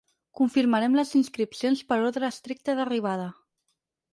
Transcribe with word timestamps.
Confirmarem 0.37 0.95
les 0.99 1.11
inscripcions 1.19 1.83
per 1.91 1.99
ordre 2.07 2.31
estricte 2.33 2.77
d’arribada. 2.81 3.29